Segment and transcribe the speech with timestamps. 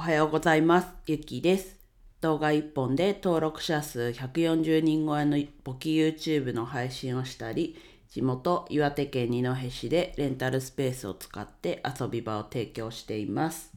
[0.00, 0.88] おはようございます。
[1.06, 1.76] ゆきです。
[2.22, 7.76] 動画1本で登録者数140人超えの簿記 YouTube の配信をしたり、
[8.08, 13.74] 地元岩手県二戸市でレンタルスペースを使って遊び場を提供しています。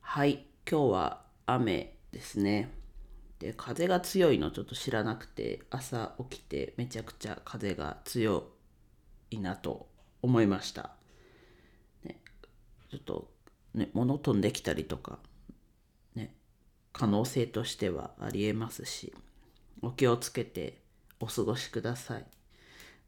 [0.00, 2.70] はい、今日は雨ですね。
[3.40, 8.44] で、風が強いのちょっと知らなくて、朝起きてめちゃくちゃ風が強
[9.32, 9.88] いなと
[10.22, 10.92] 思いました。
[12.04, 12.20] ね、
[12.88, 13.28] ちょっと
[13.74, 15.18] ね、物飛んできたりとか、
[17.00, 19.14] 可能性としてはありえますし、
[19.80, 20.82] お気をつけて
[21.18, 22.26] お過ごしください。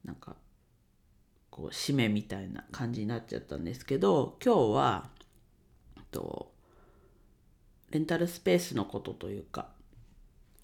[0.03, 0.35] なんか、
[1.51, 5.11] こう、締めみたいな感じになっちゃったんですけど、今日は、
[6.11, 6.55] と、
[7.91, 9.69] レンタルスペースのことというか、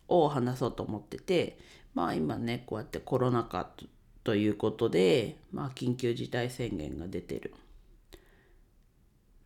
[0.09, 1.59] を話そうと思ってて、
[1.93, 3.71] まあ今ね、こうやってコロナ禍
[4.25, 7.53] ということで、まあ緊急事態宣言が出てる。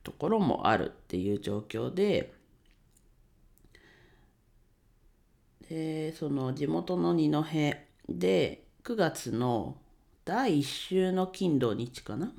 [0.04, 2.32] ところもあるっていう状況で
[5.72, 7.46] でその地元の二戸
[8.06, 9.78] で9月の
[10.26, 12.30] 第1週の金土日かな？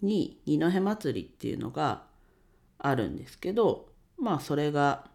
[0.00, 2.04] に二戸祭りっていうのが
[2.78, 5.06] あるんですけどまあそれが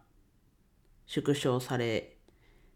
[1.06, 2.18] 縮小され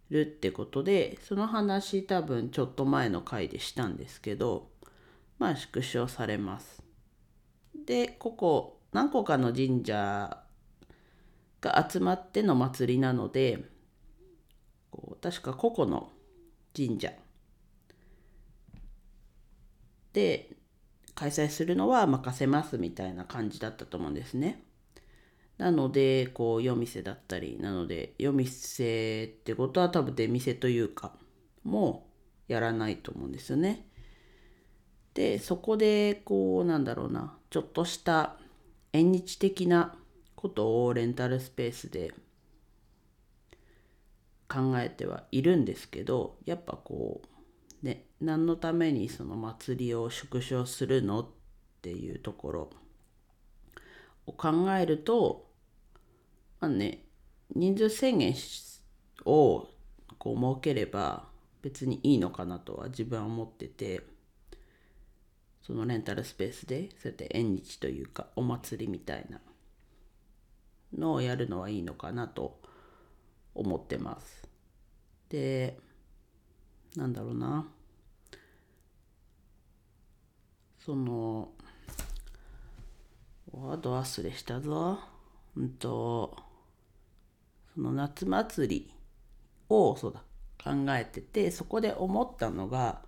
[0.08, 4.70] るってことでその話多分ちょっと前の回でしたんですけど
[5.38, 6.82] まあ縮小されます。
[7.84, 10.38] でここ何個かの神社
[11.60, 13.76] が集まっての祭りなので
[15.20, 16.10] 確か個々の
[16.76, 17.12] 神社
[20.12, 20.50] で
[21.14, 24.62] 開催するのは任せますみたいな感じだったと思うんですね。
[25.58, 31.12] なので、こう、夜店だったり、なので、夜店ってことは多分出店というか、
[31.64, 32.08] も
[32.48, 33.88] うやらないと思うんですよね。
[35.14, 38.36] で、そこで、こう、なんだろうな、ちょっとした
[38.92, 39.96] 縁日的な
[40.36, 42.14] ことをレンタルスペースで
[44.48, 47.22] 考えてはいるんですけどやっぱこ
[47.82, 51.26] うね何のためにその祭りを縮小するのっ
[51.82, 52.70] ていうところ
[54.26, 55.46] を考えると
[56.60, 57.04] まあね
[57.54, 58.34] 人数制限
[59.24, 59.68] を
[60.18, 61.28] こう設ければ
[61.62, 64.18] 別にいいのかなとは自分は思ってて。
[65.68, 69.38] そのレンタルスペースでそうやって縁日というかお祭りみたいな
[70.96, 72.58] のをやるのはいいのかなと
[73.54, 74.47] 思ってます。
[75.28, 75.78] で
[76.96, 77.66] なんだろうな
[80.78, 81.50] その
[83.52, 84.98] ワード忘れしたぞ。
[85.56, 86.36] うんと
[87.74, 88.94] その夏祭り
[89.68, 90.22] をそうだ
[90.62, 93.02] 考えててそこで思ったのが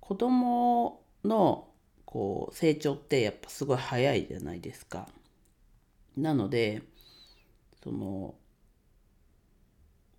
[0.00, 1.68] 子供の
[2.04, 5.08] こう成長ってやっぱすごい早いじゃないですか。
[6.16, 6.82] なので
[7.82, 8.34] その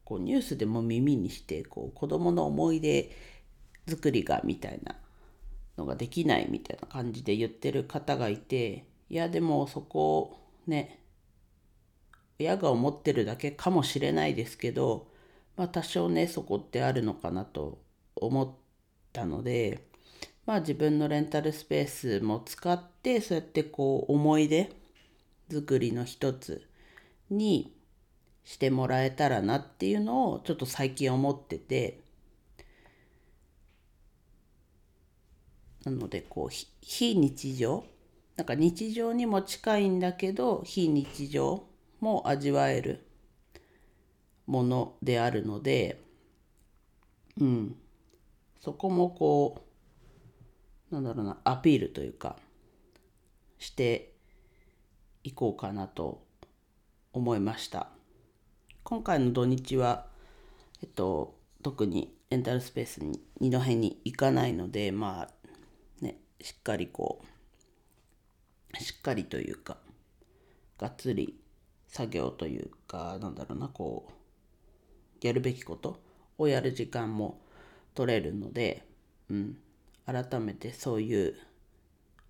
[0.06, 3.10] こうニュースでも耳にしてこう子供の思い出
[3.88, 4.96] 作りがみたいな
[5.78, 11.00] のができないみたいな感じで言ってる方がいていやでもそこね
[12.40, 15.08] 親が思ってるだけかもしれないですけど
[15.56, 17.82] まあ多少ねそこってあるのかなと
[18.16, 18.52] 思っ
[19.12, 19.88] たので
[20.46, 24.72] まあ自分のレンタルスペースも使ってそうやってこう思い出
[25.52, 26.68] 作りの一つ
[27.30, 27.74] に
[28.44, 32.02] してもらえたらなっていうのをちょっと最近思ってて。
[35.86, 36.50] なのでこう
[36.82, 37.84] 非日常。
[38.38, 41.66] なんか日常にも近いんだけど非日常
[42.00, 43.06] も味わえる
[44.48, 46.02] ものであるので
[47.40, 47.76] うん。
[48.60, 49.74] そこもこう
[50.94, 52.38] なんだろうな、アピールというか、
[53.58, 54.14] して
[55.24, 56.24] いこうかなと
[57.14, 57.90] 思いました。
[58.86, 60.08] 今回の土日は、
[60.82, 67.24] えっと、特にレンタルスペースに二戸に行かないので、まあ、ね、しっかりこ
[68.74, 69.78] う、しっかりというか、
[70.78, 71.40] がっつり
[71.88, 76.02] 作業というか、なんだろうな、こう、やるべきこと
[76.38, 77.40] をやる時間も
[77.96, 78.86] 取れるので、
[79.30, 79.58] うん、
[80.06, 81.36] 改めてそういう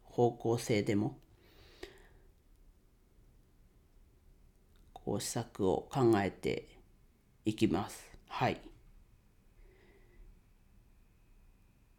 [0.03, 1.17] 方向性でも
[5.13, 6.67] こう施策を考えて
[7.45, 8.09] いきます。
[8.27, 8.59] はい。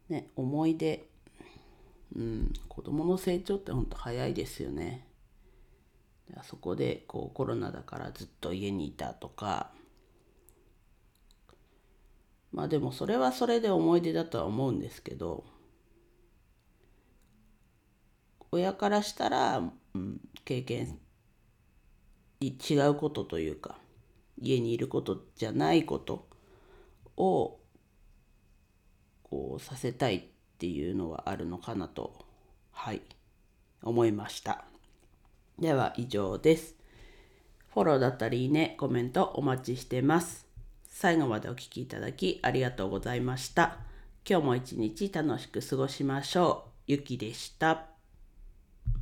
[0.08, 1.06] ね、思い出、
[2.16, 5.06] うん、子供の成長ってほんと早いですよね。
[6.42, 9.70] そこでこうコロナだからずっと家にいたとか
[12.50, 15.44] まあでもそれはそれで思い出だとは思うんですけど
[18.50, 20.98] 親からしたら、うん、経験
[22.48, 23.76] 違うことというか
[24.40, 26.26] 家にいることじゃないこと
[27.16, 27.58] を
[29.22, 30.22] こうさせたいっ
[30.58, 32.24] ていうのはあるのかなと
[32.72, 33.02] はい
[33.82, 34.64] 思いました。
[35.58, 36.74] では以上です。
[37.72, 40.46] フォローだったりいいねコメントお待ちしてます。
[40.88, 43.78] 最後までお聴きいただきありがとうございました。
[44.28, 46.70] 今日も一日楽しく過ごしましょう。
[46.86, 47.93] ゆきでした。